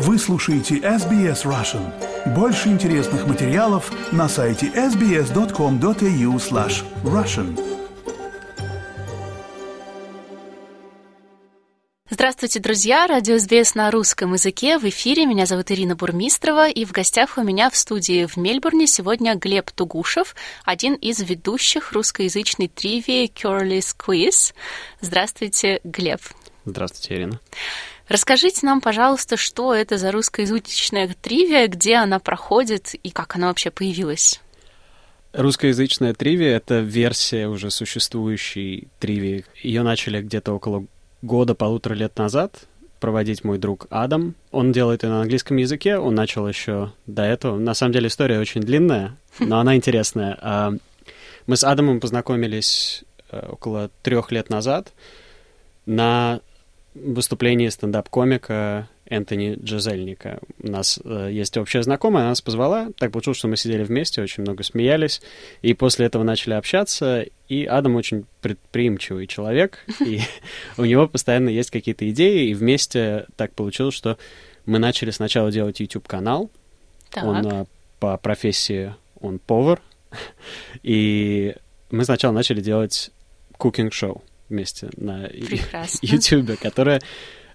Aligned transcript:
Вы 0.00 0.16
слушаете 0.16 0.76
SBS 0.76 1.42
Russian. 1.44 2.32
Больше 2.32 2.68
интересных 2.68 3.26
материалов 3.26 3.90
на 4.12 4.28
сайте 4.28 4.66
sbs.com.au 4.66 6.36
slash 6.36 6.84
russian. 7.02 7.58
Здравствуйте, 12.08 12.60
друзья! 12.60 13.08
Радио 13.08 13.38
СБС 13.38 13.74
на 13.74 13.90
русском 13.90 14.34
языке. 14.34 14.78
В 14.78 14.84
эфире 14.84 15.26
меня 15.26 15.46
зовут 15.46 15.72
Ирина 15.72 15.96
Бурмистрова, 15.96 16.68
и 16.68 16.84
в 16.84 16.92
гостях 16.92 17.36
у 17.36 17.42
меня 17.42 17.68
в 17.68 17.76
студии 17.76 18.26
в 18.26 18.36
Мельбурне 18.36 18.86
сегодня 18.86 19.34
Глеб 19.34 19.72
Тугушев, 19.72 20.36
один 20.64 20.94
из 20.94 21.20
ведущих 21.20 21.90
русскоязычной 21.90 22.68
тривии 22.68 23.28
Curly's 23.28 23.96
Quiz. 23.98 24.54
Здравствуйте, 25.00 25.80
Глеб. 25.82 26.20
Здравствуйте, 26.64 27.14
Ирина. 27.14 27.40
Расскажите 28.08 28.64
нам, 28.64 28.80
пожалуйста, 28.80 29.36
что 29.36 29.74
это 29.74 29.98
за 29.98 30.10
русскоязычная 30.10 31.14
тривия, 31.20 31.68
где 31.68 31.96
она 31.96 32.18
проходит 32.18 32.94
и 32.94 33.10
как 33.10 33.36
она 33.36 33.48
вообще 33.48 33.70
появилась? 33.70 34.40
Русскоязычная 35.34 36.14
тривия— 36.14 36.56
это 36.56 36.80
версия 36.80 37.48
уже 37.48 37.70
существующей 37.70 38.88
тривии. 38.98 39.44
Ее 39.62 39.82
начали 39.82 40.22
где-то 40.22 40.52
около 40.52 40.86
года-полутора 41.20 41.94
лет 41.94 42.16
назад 42.16 42.66
проводить 42.98 43.44
мой 43.44 43.58
друг 43.58 43.86
Адам. 43.90 44.34
Он 44.50 44.72
делает 44.72 45.00
это 45.04 45.12
на 45.12 45.20
английском 45.20 45.58
языке, 45.58 45.98
он 45.98 46.14
начал 46.14 46.48
еще 46.48 46.92
до 47.06 47.22
этого. 47.22 47.58
На 47.58 47.74
самом 47.74 47.92
деле 47.92 48.08
история 48.08 48.40
очень 48.40 48.62
длинная, 48.62 49.16
но 49.38 49.60
она 49.60 49.76
интересная. 49.76 50.36
А, 50.40 50.72
мы 51.46 51.56
с 51.56 51.62
Адамом 51.62 52.00
познакомились 52.00 53.04
э, 53.30 53.46
около 53.50 53.90
трех 54.02 54.32
лет 54.32 54.48
назад 54.50 54.92
на 55.86 56.40
выступлении 57.02 57.68
стендап-комика 57.68 58.88
Энтони 59.06 59.58
Джазельника. 59.62 60.38
У 60.62 60.70
нас 60.70 61.00
э, 61.02 61.30
есть 61.32 61.56
общая 61.56 61.82
знакомая, 61.82 62.24
она 62.24 62.30
нас 62.30 62.42
позвала. 62.42 62.90
Так 62.98 63.10
получилось, 63.12 63.38
что 63.38 63.48
мы 63.48 63.56
сидели 63.56 63.82
вместе, 63.82 64.22
очень 64.22 64.42
много 64.42 64.62
смеялись. 64.62 65.22
И 65.62 65.74
после 65.74 66.06
этого 66.06 66.22
начали 66.22 66.54
общаться. 66.54 67.24
И 67.48 67.64
Адам 67.64 67.96
очень 67.96 68.26
предприимчивый 68.42 69.26
человек. 69.26 69.84
И 70.04 70.20
у 70.76 70.84
него 70.84 71.08
постоянно 71.08 71.48
есть 71.48 71.70
какие-то 71.70 72.08
идеи. 72.10 72.48
И 72.48 72.54
вместе 72.54 73.26
так 73.36 73.54
получилось, 73.54 73.94
что 73.94 74.18
мы 74.66 74.78
начали 74.78 75.10
сначала 75.10 75.50
делать 75.50 75.80
YouTube-канал. 75.80 76.50
Он 77.16 77.46
э, 77.46 77.64
по 78.00 78.16
профессии, 78.18 78.94
он 79.20 79.38
повар. 79.38 79.80
И 80.82 81.54
мы 81.90 82.04
сначала 82.04 82.32
начали 82.32 82.60
делать 82.60 83.10
кукинг-шоу 83.56 84.22
вместе 84.48 84.90
на 84.96 85.28
Прекрасно. 85.28 85.98
YouTube, 86.02 86.58
которая 86.60 87.00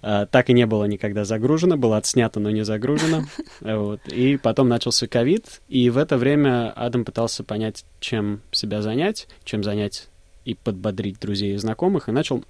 так 0.02 0.50
и 0.50 0.52
не 0.52 0.66
было 0.66 0.84
никогда 0.84 1.24
загружено, 1.24 1.78
было 1.78 1.96
отснято, 1.96 2.38
но 2.38 2.50
не 2.50 2.62
загружено. 2.62 3.24
Вот. 3.60 4.00
И 4.08 4.36
потом 4.36 4.68
начался 4.68 5.06
ковид, 5.06 5.62
и 5.68 5.88
в 5.88 5.96
это 5.96 6.18
время 6.18 6.70
Адам 6.72 7.06
пытался 7.06 7.42
понять, 7.42 7.86
чем 8.00 8.42
себя 8.52 8.82
занять, 8.82 9.28
чем 9.44 9.64
занять 9.64 10.08
и 10.44 10.54
подбодрить 10.54 11.18
друзей 11.18 11.54
и 11.54 11.56
знакомых, 11.56 12.08
и 12.08 12.12
начал 12.12 12.44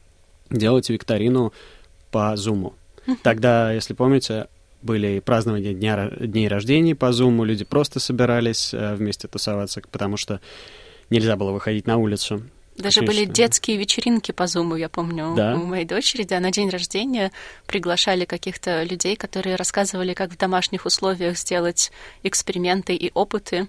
делать 0.50 0.90
викторину 0.90 1.52
по 2.10 2.36
Зуму. 2.36 2.74
Тогда, 3.22 3.72
если 3.72 3.94
помните, 3.94 4.48
были 4.82 5.20
празднования 5.20 5.72
дня, 5.72 6.10
дней 6.10 6.48
рождения 6.48 6.94
по 6.94 7.12
Зуму, 7.12 7.44
люди 7.44 7.64
просто 7.64 8.00
собирались 8.00 8.72
э, 8.72 8.94
вместе 8.94 9.28
тусоваться, 9.28 9.82
потому 9.90 10.16
что 10.16 10.40
нельзя 11.10 11.36
было 11.36 11.52
выходить 11.52 11.86
на 11.86 11.96
улицу. 11.96 12.42
Даже 12.76 13.00
Конечно. 13.00 13.22
были 13.22 13.32
детские 13.32 13.76
вечеринки 13.76 14.32
по 14.32 14.48
Зуму, 14.48 14.74
я 14.74 14.88
помню, 14.88 15.34
да? 15.36 15.54
у 15.54 15.64
моей 15.64 15.84
дочери, 15.84 16.24
да, 16.24 16.40
на 16.40 16.50
день 16.50 16.70
рождения 16.70 17.30
приглашали 17.66 18.24
каких-то 18.24 18.82
людей, 18.82 19.14
которые 19.14 19.54
рассказывали, 19.54 20.12
как 20.12 20.32
в 20.32 20.36
домашних 20.36 20.84
условиях 20.84 21.38
сделать 21.38 21.92
эксперименты 22.24 22.94
и 22.96 23.12
опыты. 23.14 23.68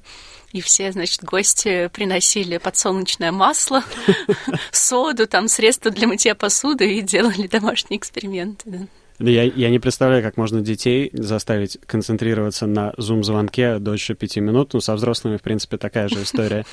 И 0.53 0.61
все, 0.61 0.91
значит, 0.91 1.23
гости 1.23 1.89
приносили 1.93 2.57
подсолнечное 2.57 3.31
масло, 3.31 3.83
соду, 4.71 5.27
там, 5.27 5.49
средства 5.49 5.91
для 5.91 6.07
мытья 6.07 6.33
посуды 6.33 6.95
и 6.95 7.01
делали 7.01 7.47
домашние 7.47 7.99
эксперименты. 7.99 8.87
Да, 9.19 9.29
я, 9.29 9.43
я 9.43 9.69
не 9.69 9.79
представляю, 9.79 10.23
как 10.23 10.35
можно 10.35 10.61
детей 10.61 11.09
заставить 11.13 11.77
концентрироваться 11.85 12.65
на 12.67 12.93
зум-звонке 12.97 13.79
дольше 13.79 14.13
пяти 14.13 14.41
минут. 14.41 14.73
Ну, 14.73 14.81
со 14.81 14.95
взрослыми, 14.95 15.37
в 15.37 15.41
принципе, 15.41 15.77
такая 15.77 16.09
же 16.09 16.23
история. 16.23 16.65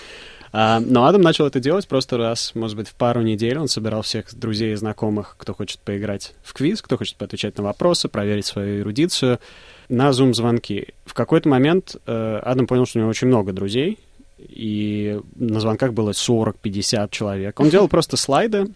А, 0.52 0.80
но 0.80 1.06
Адам 1.06 1.22
начал 1.22 1.46
это 1.46 1.60
делать 1.60 1.88
просто 1.88 2.18
раз, 2.18 2.54
может 2.54 2.76
быть, 2.76 2.88
в 2.88 2.94
пару 2.94 3.22
недель. 3.22 3.58
Он 3.58 3.68
собирал 3.68 4.02
всех 4.02 4.34
друзей 4.34 4.74
и 4.74 4.76
знакомых, 4.76 5.36
кто 5.38 5.54
хочет 5.54 5.80
поиграть 5.80 6.34
в 6.44 6.52
квиз, 6.52 6.82
кто 6.82 6.98
хочет 6.98 7.16
поотвечать 7.16 7.56
на 7.56 7.64
вопросы, 7.64 8.08
проверить 8.08 8.44
свою 8.44 8.82
эрудицию 8.82 9.40
на 9.88 10.10
Zoom-звонки. 10.10 10.88
В 11.06 11.14
какой-то 11.14 11.48
момент 11.48 11.96
э, 12.06 12.40
Адам 12.42 12.66
понял, 12.66 12.84
что 12.84 12.98
у 12.98 13.00
него 13.00 13.10
очень 13.10 13.28
много 13.28 13.52
друзей, 13.52 13.98
и 14.38 15.18
на 15.36 15.60
звонках 15.60 15.94
было 15.94 16.10
40-50 16.10 17.08
человек. 17.10 17.58
Он 17.58 17.70
делал 17.70 17.88
просто 17.88 18.19
слайды. 18.19 18.66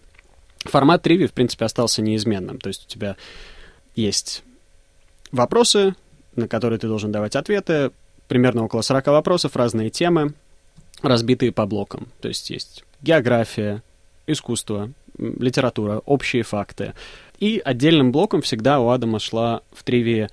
Формат 0.65 1.03
триви, 1.03 1.27
в 1.27 1.33
принципе, 1.33 1.65
остался 1.65 2.01
неизменным. 2.01 2.57
То 2.57 2.69
есть 2.69 2.85
у 2.85 2.89
тебя 2.89 3.17
есть 3.95 4.43
вопросы, 5.31 5.93
на 6.35 6.47
которые 6.47 6.79
ты 6.79 6.87
должен 6.87 7.11
давать 7.11 7.35
ответы, 7.35 7.91
примерно 8.27 8.63
около 8.63 8.81
40 8.81 9.07
вопросов, 9.07 9.55
разные 9.55 9.91
темы— 9.91 10.33
разбитые 11.01 11.51
по 11.51 11.65
блокам. 11.65 12.07
То 12.21 12.27
есть 12.27 12.49
есть 12.49 12.83
география, 13.01 13.83
искусство, 14.25 14.91
литература, 15.17 15.99
общие 16.05 16.43
факты. 16.43 16.93
И 17.39 17.61
отдельным 17.63 18.11
блоком 18.11 18.41
всегда 18.41 18.79
у 18.79 18.89
Адама 18.89 19.19
шла 19.19 19.61
в 19.71 19.83
тривии 19.83 20.29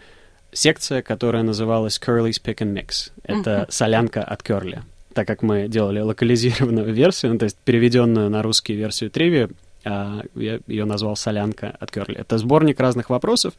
секция, 0.53 1.03
которая 1.03 1.43
называлась 1.43 1.99
Curly's 1.99 2.41
Pick 2.43 2.59
and 2.59 2.75
Mix. 2.75 3.13
Это 3.25 3.51
uh-huh. 3.51 3.71
солянка 3.71 4.23
от 4.23 4.43
Curly. 4.43 4.81
Так 5.13 5.27
как 5.27 5.43
мы 5.43 5.69
делали 5.69 6.01
локализированную 6.01 6.93
версию, 6.93 7.33
ну, 7.33 7.39
то 7.39 7.45
есть 7.45 7.57
переведенную 7.65 8.31
на 8.31 8.43
русский 8.43 8.75
версию 8.75 9.11
тривии, 9.11 9.49
а, 9.85 10.23
я 10.35 10.61
ее 10.67 10.85
назвал 10.85 11.17
солянка 11.17 11.77
от 11.79 11.91
Curly. 11.91 12.19
Это 12.19 12.39
сборник 12.39 12.81
разных 12.81 13.11
вопросов, 13.11 13.55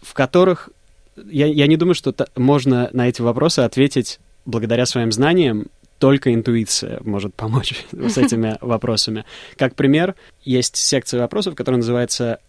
в 0.00 0.14
которых 0.14 0.70
я, 1.16 1.46
я 1.46 1.66
не 1.66 1.76
думаю, 1.76 1.94
что 1.94 2.14
можно 2.36 2.88
на 2.92 3.08
эти 3.08 3.20
вопросы 3.20 3.60
ответить 3.60 4.18
благодаря 4.44 4.86
своим 4.86 5.12
знаниям 5.12 5.66
только 6.02 6.34
интуиция 6.34 6.98
может 7.04 7.32
помочь 7.32 7.84
с 7.92 8.18
этими 8.18 8.58
вопросами. 8.60 9.24
Как 9.56 9.76
пример, 9.76 10.16
есть 10.42 10.74
секция 10.74 11.20
вопросов, 11.20 11.54
которая 11.54 11.76
называется 11.76 12.40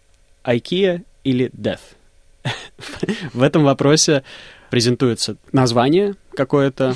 IKEA 0.43 1.03
или 1.23 1.51
Death. 1.55 1.81
В 3.31 3.43
этом 3.43 3.63
вопросе 3.63 4.23
презентуется 4.71 5.37
название 5.51 6.15
какое-то, 6.35 6.95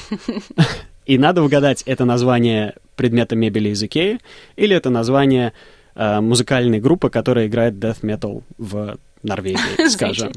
и 1.06 1.20
надо 1.20 1.44
угадать, 1.44 1.84
это 1.84 2.06
название 2.06 2.74
предмета 2.96 3.36
мебели 3.36 3.70
из 3.70 3.84
Икеи 3.84 4.20
или 4.56 4.76
это 4.76 4.90
название 4.90 5.54
э, 5.94 6.22
музыкальной 6.22 6.80
группы, 6.80 7.12
которая 7.12 7.46
играет 7.46 7.76
death 7.76 8.02
metal 8.02 8.42
в 8.58 8.98
Норвегии, 9.22 9.88
скажем. 9.90 10.32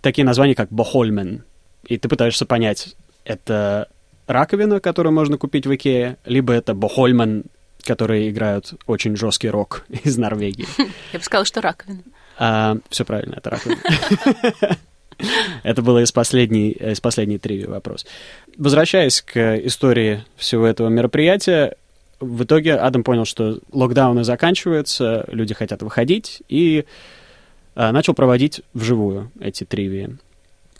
Такие 0.00 0.24
названия, 0.24 0.54
как 0.54 0.70
Бохольмен. 0.70 1.44
И 1.86 1.98
ты 1.98 2.08
пытаешься 2.08 2.46
понять, 2.46 2.96
это 3.26 3.88
раковина, 4.26 4.80
которую 4.80 5.12
можно 5.12 5.38
купить 5.38 5.66
в 5.66 5.74
Икее, 5.74 6.16
либо 6.24 6.52
это 6.52 6.74
Бохольман, 6.74 7.44
которые 7.82 8.30
играют 8.30 8.74
очень 8.86 9.16
жесткий 9.16 9.50
рок 9.50 9.84
из 10.04 10.16
Норвегии. 10.16 10.66
Я 11.12 11.18
бы 11.18 11.24
сказала, 11.24 11.44
что 11.44 11.60
раковина. 11.60 12.02
А, 12.38 12.76
все 12.90 13.04
правильно, 13.04 13.34
это 13.36 13.50
раковина. 13.50 13.80
Это 15.62 15.80
было 15.80 16.02
из 16.02 16.10
последней, 16.10 16.72
из 16.72 17.00
последней 17.00 17.38
триви 17.38 17.66
вопрос. 17.66 18.04
Возвращаясь 18.58 19.22
к 19.22 19.56
истории 19.58 20.24
всего 20.36 20.66
этого 20.66 20.88
мероприятия, 20.88 21.76
в 22.18 22.42
итоге 22.42 22.74
Адам 22.74 23.04
понял, 23.04 23.24
что 23.24 23.60
локдауны 23.70 24.24
заканчиваются, 24.24 25.24
люди 25.28 25.54
хотят 25.54 25.82
выходить, 25.82 26.42
и 26.48 26.84
а, 27.74 27.92
начал 27.92 28.14
проводить 28.14 28.62
вживую 28.72 29.30
эти 29.40 29.64
тривии. 29.64 30.18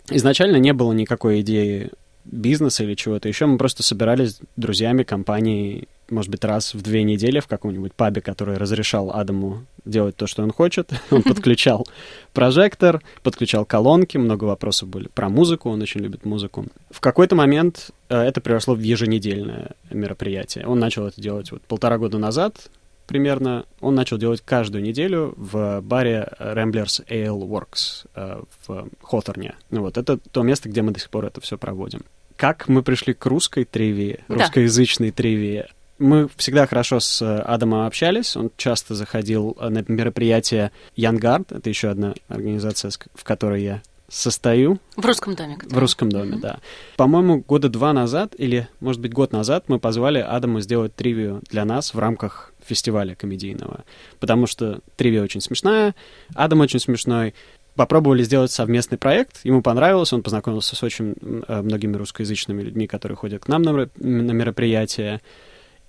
Изначально 0.09 0.57
не 0.57 0.73
было 0.73 0.93
никакой 0.93 1.41
идеи 1.41 1.91
бизнеса 2.25 2.83
или 2.83 2.95
чего-то 2.95 3.27
еще. 3.27 3.45
Мы 3.45 3.57
просто 3.57 3.83
собирались 3.83 4.35
с 4.35 4.39
друзьями, 4.57 5.03
компанией, 5.03 5.87
может 6.09 6.29
быть, 6.29 6.43
раз 6.43 6.73
в 6.73 6.81
две 6.81 7.03
недели 7.03 7.39
в 7.39 7.47
каком-нибудь 7.47 7.93
пабе, 7.93 8.21
который 8.21 8.57
разрешал 8.57 9.11
Адаму 9.11 9.65
делать 9.85 10.15
то, 10.15 10.27
что 10.27 10.43
он 10.43 10.51
хочет. 10.51 10.91
Он 11.11 11.23
подключал 11.23 11.87
прожектор, 12.33 13.01
подключал 13.23 13.65
колонки, 13.65 14.17
много 14.17 14.45
вопросов 14.45 14.89
были 14.89 15.07
про 15.07 15.29
музыку, 15.29 15.69
он 15.69 15.81
очень 15.81 16.01
любит 16.01 16.25
музыку. 16.25 16.65
В 16.89 16.99
какой-то 16.99 17.35
момент 17.35 17.91
э, 18.09 18.17
это 18.19 18.41
переросло 18.41 18.75
в 18.75 18.79
еженедельное 18.79 19.71
мероприятие. 19.91 20.65
Он 20.67 20.79
начал 20.79 21.05
это 21.07 21.21
делать 21.21 21.51
вот 21.51 21.61
полтора 21.61 21.97
года 21.97 22.17
назад, 22.17 22.69
примерно, 23.07 23.65
он 23.81 23.95
начал 23.95 24.17
делать 24.17 24.41
каждую 24.41 24.83
неделю 24.83 25.33
в 25.37 25.81
баре 25.81 26.29
Ramblers 26.39 27.05
Ale 27.07 27.39
Works 27.39 28.07
э, 28.15 28.41
в 28.65 28.89
Хоторне. 29.01 29.55
Вот, 29.69 29.97
это 29.97 30.17
то 30.17 30.43
место, 30.43 30.69
где 30.69 30.81
мы 30.81 30.91
до 30.91 30.99
сих 30.99 31.09
пор 31.09 31.25
это 31.25 31.41
все 31.41 31.57
проводим 31.57 32.01
как 32.37 32.67
мы 32.67 32.83
пришли 32.83 33.13
к 33.13 33.25
русской 33.25 33.65
тривии, 33.65 34.19
да. 34.27 34.35
русскоязычной 34.35 35.11
тривии. 35.11 35.65
Мы 35.97 36.27
всегда 36.35 36.67
хорошо 36.67 36.99
с 36.99 37.21
э, 37.21 37.39
Адамом 37.39 37.85
общались. 37.85 38.35
Он 38.35 38.51
часто 38.57 38.95
заходил 38.95 39.55
э, 39.59 39.69
на 39.69 39.83
мероприятия 39.87 40.71
Янгард. 40.95 41.53
Это 41.53 41.69
еще 41.69 41.89
одна 41.89 42.13
организация, 42.27 42.91
в 43.13 43.23
которой 43.23 43.63
я 43.63 43.81
состою. 44.09 44.79
В 44.97 45.05
русском 45.05 45.35
доме. 45.35 45.55
Который... 45.55 45.73
В 45.73 45.77
русском 45.79 46.11
доме, 46.11 46.35
mm-hmm. 46.35 46.41
да. 46.41 46.59
По-моему, 46.97 47.43
года 47.47 47.69
два 47.69 47.93
назад, 47.93 48.35
или, 48.37 48.67
может 48.81 49.01
быть, 49.01 49.13
год 49.13 49.31
назад 49.31 49.65
мы 49.67 49.79
позвали 49.79 50.19
Адаму 50.19 50.59
сделать 50.59 50.93
тривию 50.95 51.41
для 51.49 51.63
нас 51.63 51.93
в 51.93 51.99
рамках 51.99 52.53
фестиваля 52.65 53.15
комедийного. 53.15 53.83
Потому 54.19 54.47
что 54.47 54.79
тривия 54.95 55.23
очень 55.23 55.41
смешная, 55.41 55.95
Адам 56.33 56.61
очень 56.61 56.79
смешной. 56.79 57.33
Попробовали 57.75 58.23
сделать 58.23 58.51
совместный 58.51 58.97
проект, 58.97 59.41
ему 59.43 59.61
понравилось, 59.61 60.13
он 60.13 60.23
познакомился 60.23 60.75
с 60.77 60.83
очень 60.83 61.13
э, 61.47 61.61
многими 61.61 61.97
русскоязычными 61.97 62.61
людьми, 62.61 62.87
которые 62.87 63.17
ходят 63.17 63.43
к 63.43 63.47
нам 63.49 63.63
на, 63.63 63.89
мероприятия. 63.99 65.21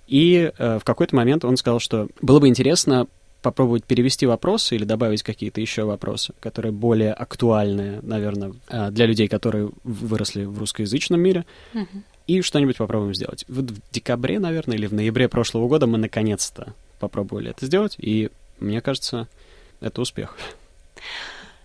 И 0.05 0.51
э, 0.57 0.79
в 0.79 0.83
какой-то 0.83 1.15
момент 1.15 1.45
он 1.45 1.55
сказал, 1.55 1.79
что 1.79 2.09
было 2.21 2.39
бы 2.39 2.49
интересно 2.49 3.07
попробовать 3.41 3.85
перевести 3.85 4.25
вопросы 4.25 4.75
или 4.75 4.83
добавить 4.83 5.23
какие-то 5.23 5.61
еще 5.61 5.83
вопросы, 5.83 6.33
которые 6.41 6.73
более 6.73 7.13
актуальны, 7.13 7.99
наверное, 8.01 8.53
э, 8.67 8.91
для 8.91 9.05
людей, 9.05 9.29
которые 9.29 9.69
выросли 9.83 10.43
в 10.43 10.57
русскоязычном 10.59 11.21
мире. 11.21 11.45
Mm-hmm. 11.73 12.01
И 12.27 12.41
что-нибудь 12.41 12.77
попробуем 12.77 13.15
сделать. 13.15 13.45
Вот 13.47 13.71
в 13.71 13.79
декабре, 13.91 14.39
наверное, 14.39 14.75
или 14.75 14.85
в 14.85 14.93
ноябре 14.93 15.29
прошлого 15.29 15.67
года 15.67 15.87
мы 15.87 15.97
наконец-то 15.97 16.73
попробовали 16.99 17.51
это 17.51 17.65
сделать, 17.65 17.95
и 17.97 18.29
мне 18.59 18.81
кажется, 18.81 19.27
это 19.79 20.01
успех. 20.01 20.35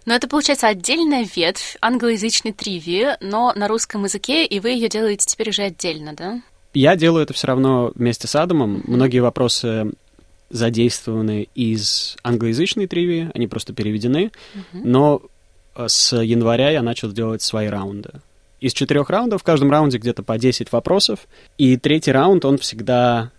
Но 0.05 0.15
это, 0.15 0.29
получается, 0.29 0.69
отдельная 0.69 1.27
ветвь 1.35 1.77
англоязычной 1.81 2.53
тривии, 2.53 3.17
но 3.21 3.53
на 3.55 3.69
русском 3.69 4.05
языке, 4.05 4.45
и 4.45 4.61
вы 4.61 4.71
ее 4.71 4.89
делаете 4.89 5.27
теперь 5.27 5.51
уже 5.51 5.63
отдельно, 5.63 6.15
да? 6.15 6.43
Я 6.75 6.97
делаю 6.97 7.25
это 7.25 7.35
все 7.35 7.47
равно 7.49 7.93
вместе 7.95 8.27
с 8.27 8.35
Адамом. 8.35 8.83
Многие 8.87 9.21
вопросы 9.21 9.93
задействованы 10.51 11.49
из 11.55 12.17
англоязычной 12.23 12.87
тривии, 12.87 13.31
они 13.35 13.47
просто 13.47 13.73
переведены, 13.73 14.33
mm-hmm. 14.55 14.81
но 14.85 15.23
э, 15.75 15.87
с 15.89 16.17
января 16.17 16.71
я 16.71 16.83
начал 16.83 17.11
делать 17.11 17.43
свои 17.43 17.69
раунды. 17.69 18.11
Из 18.63 18.73
четырех 18.73 19.11
раундов, 19.11 19.41
в 19.41 19.45
каждом 19.45 19.73
раунде 19.73 19.99
где-то 19.99 20.23
по 20.23 20.39
10 20.39 20.71
вопросов, 20.71 21.27
и 21.59 21.77
третий 21.77 22.13
раунд, 22.13 22.45
он 22.45 22.59
всегда 22.59 23.33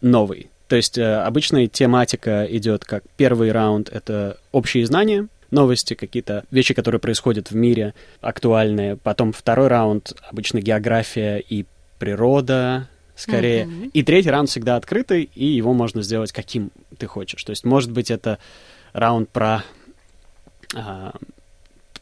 новый. 0.00 0.50
То 0.66 0.74
есть 0.74 0.98
э, 0.98 1.18
обычная 1.18 1.68
тематика 1.68 2.44
идет 2.50 2.84
как 2.84 3.04
первый 3.16 3.52
раунд— 3.52 3.88
это 3.92 4.38
общие 4.50 4.84
знания, 4.86 5.28
новости, 5.52 5.94
какие-то 5.94 6.42
вещи, 6.50 6.74
которые 6.74 7.00
происходят 7.00 7.52
в 7.52 7.54
мире, 7.54 7.94
актуальные. 8.20 8.96
Потом 8.96 9.32
второй 9.32 9.68
раунд— 9.68 10.14
обычно 10.28 10.60
география 10.60 11.38
и 11.38 11.64
природа, 12.00 12.88
скорее. 13.14 13.66
Mm-hmm. 13.66 13.90
И 13.92 14.02
третий 14.02 14.30
раунд 14.30 14.48
всегда 14.48 14.74
открытый, 14.74 15.30
и 15.32 15.44
его 15.44 15.74
можно 15.74 16.02
сделать 16.02 16.32
каким 16.32 16.72
ты 16.98 17.06
хочешь. 17.06 17.44
То 17.44 17.50
есть, 17.50 17.64
может 17.64 17.92
быть, 17.92 18.10
это 18.10 18.40
раунд 18.94 19.28
про 19.28 19.62
а, 20.74 21.12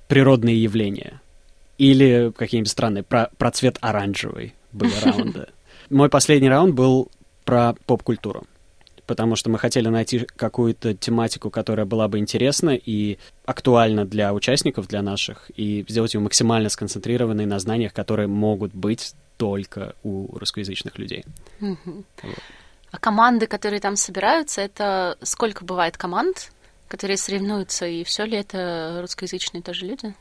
природные 0.06 0.62
явления. 0.62 1.20
Или 1.78 2.32
какие-нибудь 2.36 2.70
странные, 2.70 3.02
про, 3.02 3.30
про 3.38 3.50
цвет 3.50 3.78
оранжевый 3.80 4.54
были 4.72 4.92
раунды. 5.02 5.46
Мой 5.90 6.08
последний 6.08 6.48
раунд 6.48 6.74
был 6.74 7.10
про 7.44 7.74
поп-культуру 7.86 8.46
потому 9.08 9.36
что 9.36 9.48
мы 9.48 9.58
хотели 9.58 9.88
найти 9.88 10.26
какую-то 10.36 10.92
тематику, 10.92 11.48
которая 11.48 11.86
была 11.86 12.08
бы 12.08 12.18
интересна 12.18 12.76
и 12.76 13.18
актуальна 13.46 14.04
для 14.04 14.34
участников, 14.34 14.86
для 14.86 15.00
наших, 15.00 15.50
и 15.56 15.84
сделать 15.88 16.12
ее 16.12 16.20
максимально 16.20 16.68
сконцентрированной 16.68 17.46
на 17.46 17.58
знаниях, 17.58 17.94
которые 17.94 18.28
могут 18.28 18.74
быть 18.74 19.14
только 19.38 19.94
у 20.02 20.36
русскоязычных 20.36 20.98
людей. 20.98 21.24
Вот. 21.58 21.78
А 22.90 22.98
команды, 22.98 23.46
которые 23.46 23.80
там 23.80 23.96
собираются, 23.96 24.60
это 24.60 25.16
сколько 25.22 25.64
бывает 25.64 25.96
команд, 25.96 26.52
которые 26.86 27.16
соревнуются, 27.16 27.86
и 27.86 28.04
все 28.04 28.24
ли 28.24 28.36
это 28.36 28.98
русскоязычные 29.00 29.62
тоже 29.62 29.86
люди? 29.86 30.14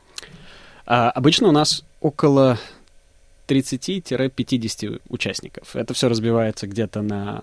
А, 0.88 1.10
обычно 1.10 1.48
у 1.48 1.52
нас 1.52 1.84
около 2.00 2.58
30-50 3.46 5.02
участников. 5.10 5.76
Это 5.76 5.92
все 5.92 6.08
разбивается 6.08 6.66
где-то 6.66 7.02
на 7.02 7.42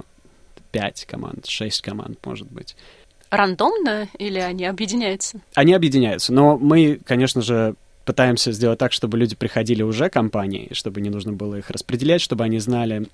5 0.71 1.05
команд, 1.05 1.45
6 1.45 1.81
команд, 1.81 2.17
может 2.25 2.51
быть. 2.51 2.75
Рандомно 3.29 4.07
или 4.17 4.39
они 4.39 4.65
объединяются? 4.65 5.39
Они 5.53 5.73
объединяются, 5.73 6.33
но 6.33 6.57
мы, 6.57 6.99
конечно 7.05 7.43
же, 7.43 7.75
пытаемся 8.03 8.51
сделать 8.51 8.79
так, 8.79 8.91
чтобы 8.91 9.19
люди 9.19 9.35
приходили 9.35 9.83
уже 9.83 10.09
компании, 10.09 10.69
чтобы 10.71 10.99
не 10.99 11.11
нужно 11.11 11.33
было 11.33 11.55
их 11.55 11.69
распределять, 11.69 12.21
чтобы 12.21 12.45
они 12.45 12.57
знали, 12.57 13.05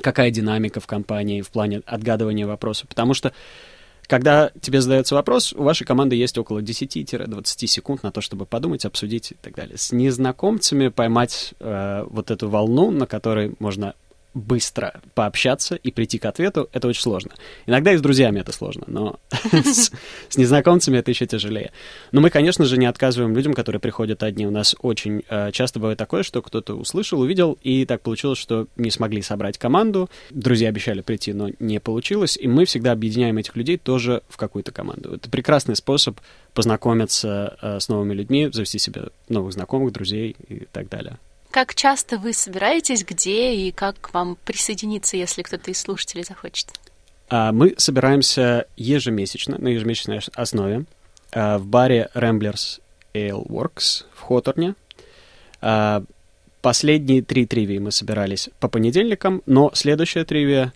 какая 0.00 0.30
динамика 0.30 0.80
в 0.80 0.86
компании 0.86 1.42
в 1.42 1.50
плане 1.50 1.82
отгадывания 1.84 2.46
вопросов. 2.46 2.88
Потому 2.88 3.12
что 3.12 3.34
когда 4.08 4.50
тебе 4.60 4.80
задается 4.80 5.14
вопрос, 5.14 5.52
у 5.52 5.62
вашей 5.62 5.84
команды 5.84 6.16
есть 6.16 6.36
около 6.38 6.60
10-20 6.60 7.66
секунд 7.66 8.02
на 8.02 8.10
то, 8.10 8.22
чтобы 8.22 8.46
подумать, 8.46 8.86
обсудить 8.86 9.32
и 9.32 9.36
так 9.40 9.54
далее. 9.54 9.76
С 9.76 9.92
незнакомцами 9.92 10.88
поймать 10.88 11.54
э, 11.60 12.04
вот 12.08 12.30
эту 12.30 12.48
волну, 12.48 12.90
на 12.90 13.06
которой 13.06 13.54
можно 13.58 13.94
быстро 14.34 15.00
пообщаться 15.14 15.74
и 15.74 15.90
прийти 15.90 16.18
к 16.18 16.24
ответу, 16.24 16.68
это 16.72 16.88
очень 16.88 17.02
сложно. 17.02 17.32
Иногда 17.66 17.92
и 17.92 17.96
с 17.96 18.00
друзьями 18.00 18.40
это 18.40 18.52
сложно, 18.52 18.84
но 18.86 19.18
с, 19.52 19.90
с 20.28 20.36
незнакомцами 20.36 20.98
это 20.98 21.10
еще 21.10 21.26
тяжелее. 21.26 21.72
Но 22.12 22.20
мы, 22.20 22.30
конечно 22.30 22.64
же, 22.64 22.76
не 22.76 22.86
отказываем 22.86 23.34
людям, 23.34 23.54
которые 23.54 23.80
приходят 23.80 24.22
одни. 24.22 24.46
У 24.46 24.50
нас 24.50 24.76
очень 24.80 25.22
э, 25.28 25.50
часто 25.52 25.80
бывает 25.80 25.98
такое, 25.98 26.22
что 26.22 26.42
кто-то 26.42 26.74
услышал, 26.74 27.20
увидел, 27.20 27.58
и 27.62 27.84
так 27.84 28.02
получилось, 28.02 28.38
что 28.38 28.66
не 28.76 28.90
смогли 28.90 29.22
собрать 29.22 29.58
команду. 29.58 30.08
Друзья 30.30 30.68
обещали 30.68 31.00
прийти, 31.00 31.32
но 31.32 31.48
не 31.58 31.80
получилось, 31.80 32.36
и 32.36 32.46
мы 32.46 32.64
всегда 32.64 32.92
объединяем 32.92 33.38
этих 33.38 33.56
людей 33.56 33.78
тоже 33.78 34.22
в 34.28 34.36
какую-то 34.36 34.72
команду. 34.72 35.14
Это 35.14 35.30
прекрасный 35.30 35.76
способ 35.76 36.18
познакомиться 36.54 37.56
э, 37.60 37.80
с 37.80 37.88
новыми 37.88 38.14
людьми, 38.14 38.48
завести 38.52 38.78
себе 38.78 39.08
новых 39.28 39.52
знакомых, 39.52 39.92
друзей 39.92 40.36
и 40.48 40.66
так 40.70 40.88
далее. 40.88 41.18
Как 41.50 41.74
часто 41.74 42.18
вы 42.18 42.32
собираетесь, 42.32 43.04
где 43.04 43.54
и 43.54 43.72
как 43.72 44.00
к 44.00 44.14
вам 44.14 44.36
присоединиться, 44.44 45.16
если 45.16 45.42
кто-то 45.42 45.70
из 45.70 45.80
слушателей 45.80 46.24
захочет? 46.24 46.68
А, 47.30 47.52
мы 47.52 47.74
собираемся 47.78 48.66
ежемесячно, 48.76 49.58
на 49.58 49.68
ежемесячной 49.68 50.20
основе 50.34 50.84
а, 51.32 51.58
в 51.58 51.66
баре 51.66 52.10
Ramblers 52.14 52.80
Ale 53.14 53.46
Works 53.46 54.04
в 54.14 54.22
Хоторне. 54.22 54.74
А, 55.60 56.02
последние 56.60 57.22
три 57.22 57.46
тривии 57.46 57.78
мы 57.78 57.92
собирались 57.92 58.50
по 58.60 58.68
понедельникам, 58.68 59.42
но 59.46 59.70
следующая 59.74 60.24
тривия, 60.24 60.72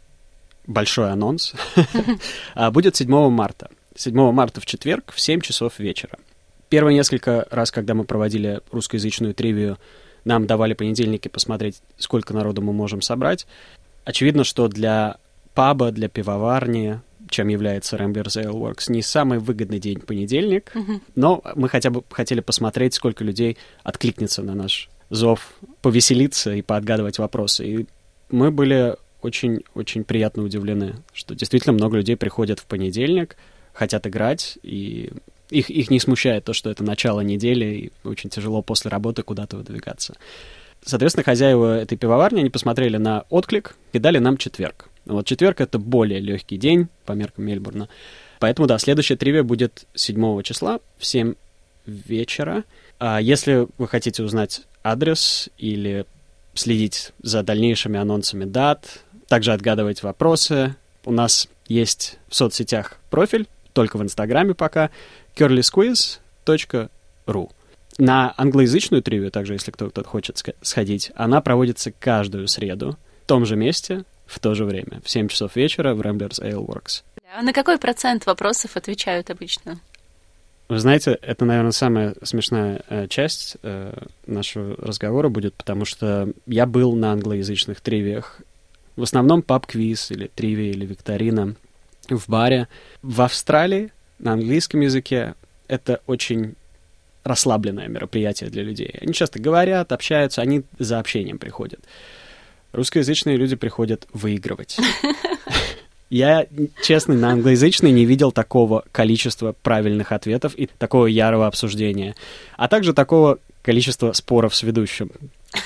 большой 0.66 1.10
анонс, 1.10 1.54
будет 2.72 2.96
7 2.96 3.30
марта. 3.30 3.70
7 3.94 4.32
марта 4.32 4.60
в 4.60 4.66
четверг 4.66 5.12
в 5.14 5.20
7 5.20 5.40
часов 5.40 5.78
вечера. 5.78 6.18
Первые 6.70 6.94
несколько 6.94 7.46
раз, 7.50 7.70
когда 7.70 7.92
мы 7.92 8.04
проводили 8.04 8.60
русскоязычную 8.70 9.34
тривию, 9.34 9.78
нам 10.24 10.46
давали 10.46 10.74
понедельники 10.74 11.28
посмотреть, 11.28 11.82
сколько 11.98 12.34
народу 12.34 12.62
мы 12.62 12.72
можем 12.72 13.02
собрать. 13.02 13.46
Очевидно, 14.04 14.44
что 14.44 14.68
для 14.68 15.16
паба, 15.54 15.90
для 15.90 16.08
пивоварни, 16.08 17.00
чем 17.28 17.48
является 17.48 17.96
Ramblers 17.96 18.42
Ale 18.42 18.52
Works, 18.52 18.90
не 18.90 19.02
самый 19.02 19.38
выгодный 19.38 19.78
день 19.78 20.00
понедельник, 20.00 20.70
mm-hmm. 20.74 21.00
но 21.14 21.42
мы 21.54 21.68
хотя 21.68 21.90
бы 21.90 22.02
хотели 22.10 22.40
посмотреть, 22.40 22.94
сколько 22.94 23.24
людей 23.24 23.56
откликнется 23.82 24.42
на 24.42 24.54
наш 24.54 24.90
зов, 25.10 25.54
повеселиться 25.80 26.54
и 26.54 26.62
поотгадывать 26.62 27.18
вопросы. 27.18 27.66
И 27.66 27.86
мы 28.30 28.50
были 28.50 28.96
очень-очень 29.20 30.04
приятно 30.04 30.42
удивлены, 30.42 30.96
что 31.12 31.34
действительно 31.34 31.72
много 31.72 31.96
людей 31.96 32.16
приходят 32.16 32.58
в 32.58 32.66
понедельник, 32.66 33.36
хотят 33.72 34.06
играть, 34.06 34.58
и 34.62 35.12
их, 35.52 35.70
их 35.70 35.90
не 35.90 36.00
смущает 36.00 36.44
то, 36.44 36.52
что 36.52 36.70
это 36.70 36.82
начало 36.82 37.20
недели, 37.20 37.64
и 37.64 37.92
очень 38.08 38.30
тяжело 38.30 38.62
после 38.62 38.90
работы 38.90 39.22
куда-то 39.22 39.56
выдвигаться. 39.56 40.14
Соответственно, 40.84 41.24
хозяева 41.24 41.78
этой 41.78 41.96
пивоварни, 41.96 42.40
они 42.40 42.50
посмотрели 42.50 42.96
на 42.96 43.24
отклик 43.30 43.76
и 43.92 43.98
дали 43.98 44.18
нам 44.18 44.36
четверг. 44.36 44.88
Вот 45.04 45.26
четверг— 45.26 45.60
это 45.60 45.78
более 45.78 46.20
легкий 46.20 46.56
день 46.56 46.88
по 47.04 47.12
меркам 47.12 47.44
Мельбурна. 47.44 47.88
Поэтому, 48.40 48.66
да, 48.66 48.78
следующая 48.78 49.16
тривия 49.16 49.42
будет 49.42 49.86
7 49.94 50.42
числа 50.42 50.80
в 50.98 51.06
7 51.06 51.34
вечера. 51.86 52.64
А 52.98 53.20
если 53.20 53.68
вы 53.78 53.88
хотите 53.88 54.22
узнать 54.22 54.62
адрес 54.82 55.48
или 55.58 56.06
следить 56.54 57.12
за 57.22 57.42
дальнейшими 57.42 57.98
анонсами 57.98 58.44
дат, 58.44 59.04
также 59.28 59.52
отгадывать 59.52 60.02
вопросы, 60.02 60.76
у 61.04 61.12
нас 61.12 61.48
есть 61.68 62.18
в 62.28 62.34
соцсетях 62.34 62.98
профиль, 63.10 63.46
только 63.72 63.96
в 63.96 64.02
Инстаграме 64.02 64.54
пока, 64.54 64.90
curlysquiz.ru. 65.36 67.50
На 67.98 68.34
англоязычную 68.36 69.02
тривию, 69.02 69.30
также, 69.30 69.54
если 69.54 69.70
кто-то 69.70 70.04
хочет 70.04 70.42
сходить, 70.62 71.12
она 71.14 71.40
проводится 71.40 71.92
каждую 71.92 72.48
среду 72.48 72.96
в 73.24 73.26
том 73.26 73.44
же 73.44 73.56
месте, 73.56 74.04
в 74.26 74.38
то 74.38 74.54
же 74.54 74.64
время, 74.64 75.00
в 75.04 75.10
7 75.10 75.28
часов 75.28 75.56
вечера 75.56 75.94
в 75.94 76.00
Ramblers 76.00 76.42
Ale 76.42 76.64
Works. 76.64 77.02
А 77.36 77.42
на 77.42 77.52
какой 77.52 77.78
процент 77.78 78.26
вопросов 78.26 78.76
отвечают 78.76 79.30
обычно? 79.30 79.80
Вы 80.68 80.78
знаете, 80.78 81.18
это, 81.20 81.44
наверное, 81.44 81.72
самая 81.72 82.14
смешная 82.22 82.82
э, 82.88 83.06
часть 83.08 83.56
э, 83.62 83.92
нашего 84.26 84.76
разговора 84.76 85.28
будет, 85.28 85.54
потому 85.54 85.84
что 85.84 86.32
я 86.46 86.66
был 86.66 86.94
на 86.94 87.12
англоязычных 87.12 87.80
тривиях. 87.80 88.40
В 88.96 89.02
основном 89.02 89.42
паб-квиз 89.42 90.10
или 90.10 90.28
тривия 90.28 90.70
или 90.70 90.86
викторина 90.86 91.56
в 92.08 92.28
баре. 92.28 92.68
В 93.02 93.20
Австралии 93.20 93.92
на 94.22 94.32
английском 94.32 94.80
языке 94.80 95.34
это 95.68 96.00
очень 96.06 96.54
расслабленное 97.24 97.88
мероприятие 97.88 98.50
для 98.50 98.62
людей. 98.62 98.94
Они 99.00 99.12
часто 99.12 99.40
говорят, 99.40 99.92
общаются, 99.92 100.40
они 100.40 100.62
за 100.78 100.98
общением 100.98 101.38
приходят. 101.38 101.80
Русскоязычные 102.72 103.36
люди 103.36 103.56
приходят 103.56 104.06
выигрывать. 104.12 104.78
Я, 106.10 106.46
честно, 106.82 107.14
на 107.14 107.32
англоязычный 107.32 107.90
не 107.90 108.04
видел 108.04 108.32
такого 108.32 108.84
количества 108.92 109.54
правильных 109.62 110.12
ответов 110.12 110.54
и 110.56 110.66
такого 110.66 111.06
ярого 111.06 111.46
обсуждения, 111.46 112.14
а 112.56 112.68
также 112.68 112.92
такого 112.92 113.38
количества 113.62 114.12
споров 114.12 114.54
с 114.54 114.62
ведущим. 114.62 115.10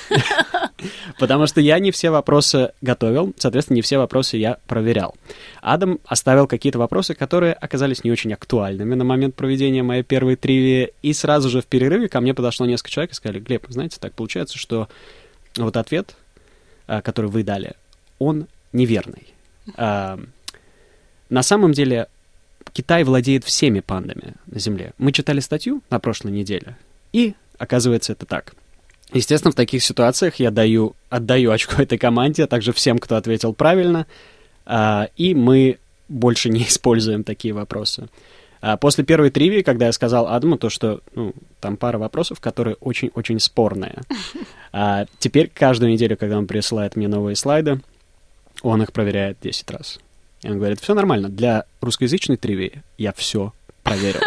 Потому 1.19 1.47
что 1.47 1.61
я 1.61 1.79
не 1.79 1.91
все 1.91 2.09
вопросы 2.09 2.71
готовил, 2.81 3.33
соответственно, 3.37 3.75
не 3.75 3.81
все 3.81 3.97
вопросы 3.97 4.37
я 4.37 4.57
проверял. 4.67 5.15
Адам 5.61 5.99
оставил 6.05 6.47
какие-то 6.47 6.79
вопросы, 6.79 7.15
которые 7.15 7.53
оказались 7.53 8.03
не 8.03 8.11
очень 8.11 8.33
актуальными 8.33 8.93
на 8.95 9.03
момент 9.03 9.35
проведения 9.35 9.83
моей 9.83 10.03
первой 10.03 10.35
тривии, 10.35 10.93
и 11.01 11.13
сразу 11.13 11.49
же 11.49 11.61
в 11.61 11.65
перерыве 11.65 12.09
ко 12.09 12.21
мне 12.21 12.33
подошло 12.33 12.65
несколько 12.65 12.91
человек 12.91 13.11
и 13.11 13.15
сказали, 13.15 13.39
Глеб, 13.39 13.65
знаете, 13.69 13.97
так 13.99 14.13
получается, 14.13 14.57
что 14.57 14.87
вот 15.55 15.77
ответ, 15.77 16.15
а, 16.87 17.01
который 17.01 17.31
вы 17.31 17.43
дали, 17.43 17.73
он 18.19 18.47
неверный. 18.73 19.33
На 19.75 21.43
самом 21.43 21.73
деле 21.73 22.07
Китай 22.71 23.03
владеет 23.03 23.43
всеми 23.43 23.79
пандами 23.81 24.35
на 24.45 24.59
Земле. 24.59 24.93
Мы 24.97 25.11
читали 25.11 25.39
статью 25.39 25.81
на 25.89 25.99
прошлой 25.99 26.31
неделе, 26.31 26.77
и 27.11 27.33
оказывается 27.57 28.13
это 28.13 28.25
так. 28.25 28.53
Естественно, 29.13 29.51
в 29.51 29.55
таких 29.55 29.83
ситуациях 29.83 30.35
я 30.35 30.51
даю, 30.51 30.95
отдаю 31.09 31.51
очко 31.51 31.81
этой 31.81 31.97
команде, 31.97 32.43
а 32.43 32.47
также 32.47 32.73
всем, 32.73 32.99
кто 32.99 33.15
ответил 33.15 33.53
правильно, 33.53 34.05
а, 34.65 35.09
и 35.15 35.33
мы 35.33 35.77
больше 36.09 36.49
не 36.49 36.63
используем 36.67 37.23
такие 37.23 37.53
вопросы. 37.53 38.09
А 38.59 38.75
после 38.75 39.03
первой 39.03 39.29
тривии, 39.29 39.61
когда 39.61 39.85
я 39.85 39.91
сказал 39.91 40.27
Адаму 40.27 40.57
то, 40.57 40.69
что 40.69 41.01
ну, 41.13 41.33
там 41.61 41.77
пара 41.77 41.99
вопросов, 41.99 42.39
которые 42.39 42.75
очень-очень 42.79 43.39
спорные, 43.39 44.01
а 44.73 45.05
теперь 45.19 45.49
каждую 45.53 45.91
неделю, 45.91 46.17
когда 46.17 46.37
он 46.37 46.47
присылает 46.47 46.95
мне 46.95 47.07
новые 47.07 47.35
слайды, 47.35 47.79
он 48.63 48.81
их 48.81 48.91
проверяет 48.91 49.37
10 49.41 49.71
раз. 49.71 49.99
И 50.41 50.49
он 50.49 50.57
говорит, 50.57 50.79
все 50.79 50.93
нормально, 50.93 51.29
для 51.29 51.65
русскоязычной 51.81 52.37
тривии 52.37 52.83
я 52.97 53.13
все 53.13 53.53
проверил. 53.83 54.21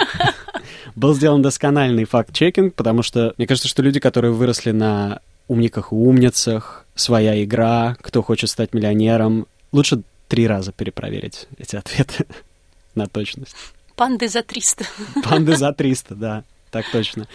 Был 0.95 1.15
сделан 1.15 1.43
доскональный 1.43 2.05
факт-чекинг, 2.05 2.75
потому 2.75 3.03
что 3.03 3.35
мне 3.37 3.47
кажется, 3.47 3.69
что 3.69 3.83
люди, 3.83 4.01
которые 4.01 4.33
выросли 4.33 4.71
на 4.71 5.21
умниках 5.49 5.93
и 5.93 5.95
умницах, 5.95 6.87
своя 6.95 7.43
игра, 7.43 7.97
кто 8.01 8.23
хочет 8.23 8.51
стать 8.51 8.75
миллионером, 8.75 9.47
лучше 9.73 10.03
три 10.29 10.47
раза 10.47 10.73
перепроверить 10.73 11.49
эти 11.59 11.77
ответы 11.77 12.27
на 12.95 13.07
точность. 13.07 13.55
Панды 13.97 14.29
за 14.29 14.43
300. 14.43 14.85
Панды 15.25 15.57
за 15.57 15.73
300, 15.73 16.15
да, 16.15 16.45
так 16.71 16.87
точно. 16.91 17.27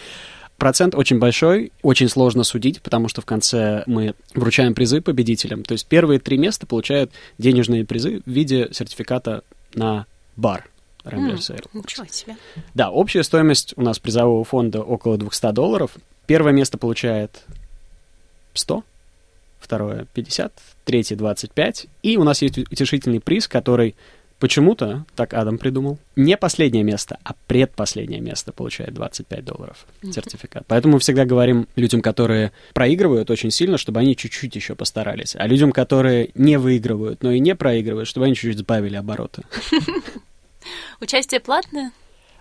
Процент 0.56 0.94
очень 0.94 1.18
большой, 1.18 1.70
очень 1.82 2.08
сложно 2.08 2.42
судить, 2.42 2.80
потому 2.80 3.08
что 3.08 3.20
в 3.20 3.26
конце 3.26 3.84
мы 3.86 4.14
вручаем 4.34 4.74
призы 4.74 5.02
победителям. 5.02 5.64
То 5.64 5.72
есть 5.72 5.86
первые 5.86 6.18
три 6.18 6.38
места 6.38 6.66
получают 6.66 7.12
денежные 7.36 7.84
призы 7.84 8.22
в 8.24 8.30
виде 8.30 8.68
сертификата 8.72 9.42
на 9.74 10.06
бар. 10.36 10.64
Rambler 11.06 11.36
mm, 11.36 11.68
Ничего 11.72 12.06
себе. 12.06 12.36
Да, 12.74 12.90
общая 12.90 13.22
стоимость 13.22 13.74
у 13.76 13.82
нас 13.82 13.98
призового 13.98 14.44
фонда 14.44 14.82
около 14.82 15.16
200 15.16 15.52
долларов. 15.52 15.92
Первое 16.26 16.52
место 16.52 16.78
получает 16.78 17.44
100, 18.54 18.84
второе 19.60 20.06
50, 20.14 20.52
третье 20.84 21.16
25. 21.16 21.86
И 22.02 22.16
у 22.16 22.24
нас 22.24 22.42
есть 22.42 22.58
утешительный 22.58 23.20
приз, 23.20 23.48
который 23.48 23.94
Почему-то, 24.38 25.06
так 25.14 25.32
Адам 25.32 25.56
придумал, 25.56 25.98
не 26.14 26.36
последнее 26.36 26.84
место, 26.84 27.18
а 27.24 27.32
предпоследнее 27.46 28.20
место 28.20 28.52
получает 28.52 28.92
25 28.92 29.44
долларов 29.44 29.86
сертификат. 30.02 30.64
Поэтому 30.68 30.94
мы 30.94 31.00
всегда 31.00 31.24
говорим 31.24 31.68
людям, 31.74 32.02
которые 32.02 32.52
проигрывают 32.74 33.30
очень 33.30 33.50
сильно, 33.50 33.78
чтобы 33.78 34.00
они 34.00 34.14
чуть-чуть 34.14 34.54
еще 34.54 34.74
постарались. 34.74 35.34
А 35.36 35.46
людям, 35.46 35.72
которые 35.72 36.32
не 36.34 36.58
выигрывают, 36.58 37.22
но 37.22 37.30
и 37.30 37.40
не 37.40 37.54
проигрывают, 37.54 38.08
чтобы 38.08 38.26
они 38.26 38.34
чуть-чуть 38.34 38.58
сбавили 38.58 38.96
обороты. 38.96 39.42
Участие 41.00 41.40
платное? 41.40 41.92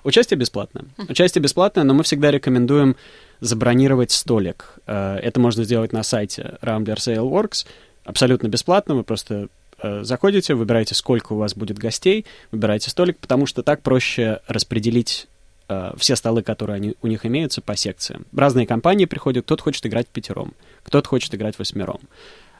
Участие 0.03 0.37
бесплатное. 0.37 0.85
Участие 1.09 1.41
бесплатное, 1.41 1.83
но 1.83 1.93
мы 1.93 2.03
всегда 2.03 2.31
рекомендуем 2.31 2.95
забронировать 3.39 4.11
столик. 4.11 4.75
Э, 4.87 5.17
это 5.17 5.39
можно 5.39 5.63
сделать 5.63 5.93
на 5.93 6.03
сайте 6.03 6.57
Rambler 6.61 6.97
Sale 6.97 7.29
Works. 7.29 7.65
Абсолютно 8.03 8.47
бесплатно. 8.47 8.95
Вы 8.95 9.03
просто 9.03 9.49
Э, 9.85 10.03
заходите, 10.03 10.55
выбираете, 10.55 10.95
сколько 10.95 11.33
у 11.33 11.37
вас 11.37 11.55
будет 11.55 11.77
гостей, 11.77 12.25
выбираете 12.51 12.89
столик, 12.89 13.17
потому 13.19 13.45
что 13.45 13.61
так 13.61 13.81
проще 13.81 14.39
распределить 14.47 15.27
э, 15.67 15.91
все 15.97 16.15
столы, 16.15 16.43
которые 16.43 16.75
они, 16.77 16.95
у 17.01 17.07
них 17.07 17.25
имеются, 17.25 17.61
по 17.61 17.75
секциям. 17.75 18.25
Разные 18.35 18.67
компании 18.67 19.05
приходят, 19.05 19.45
кто-то 19.45 19.63
хочет 19.63 19.85
играть 19.85 20.07
пятером, 20.07 20.53
кто-то 20.83 21.07
хочет 21.07 21.35
играть 21.35 21.59
восьмером. 21.59 21.99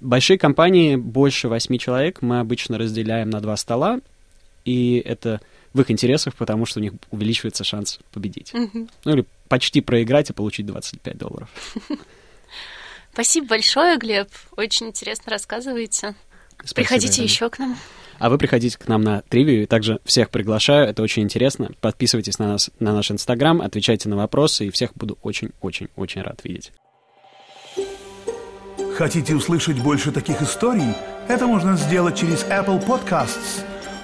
Большие 0.02 0.38
компании, 0.38 0.98
больше 0.98 1.48
восьми 1.48 1.80
человек, 1.80 2.22
мы 2.22 2.40
обычно 2.40 2.78
разделяем 2.78 3.30
на 3.30 3.40
два 3.40 3.56
стола, 3.56 4.02
и 4.66 5.02
это 5.06 5.40
в 5.76 5.82
их 5.82 5.92
интересах, 5.92 6.34
потому 6.36 6.66
что 6.66 6.80
у 6.80 6.84
них 6.84 6.94
увеличивается 7.12 7.66
шанс 7.66 8.00
победить. 8.14 8.54
Ну 8.54 9.12
или 9.12 9.26
почти 9.50 9.82
проиграть 9.82 10.30
и 10.30 10.34
получить 10.34 10.66
25 10.66 11.18
долларов. 11.18 11.50
Спасибо 13.14 13.48
большое, 13.48 13.98
Глеб. 13.98 14.30
Очень 14.56 14.88
интересно 14.88 15.32
рассказываете. 15.32 16.16
Спасибо, 16.58 16.76
Приходите 16.76 17.14
Ирина. 17.16 17.26
еще 17.26 17.50
к 17.50 17.60
нам. 17.60 17.78
А 18.18 18.30
вы 18.30 18.38
приходите 18.38 18.78
к 18.78 18.88
нам 18.88 19.02
на 19.02 19.22
тривию, 19.24 19.64
и 19.64 19.66
также 19.66 20.00
всех 20.06 20.30
приглашаю, 20.30 20.88
это 20.88 21.04
очень 21.04 21.24
интересно. 21.24 21.72
Подписывайтесь 21.82 22.40
на 22.40 22.48
нас, 22.48 22.72
на 22.80 22.94
наш 22.94 23.12
Инстаграм, 23.12 23.62
отвечайте 23.62 24.08
на 24.08 24.16
вопросы, 24.16 24.68
и 24.68 24.70
всех 24.72 24.94
буду 24.96 25.18
очень-очень-очень 25.22 26.22
рад 26.22 26.40
видеть. 26.46 26.72
Хотите 28.96 29.36
услышать 29.36 29.80
больше 29.80 30.14
таких 30.14 30.42
историй? 30.42 30.94
Это 31.28 31.48
можно 31.48 31.76
сделать 31.76 32.18
через 32.18 32.46
Apple 32.46 32.86
Podcasts, 32.86 33.66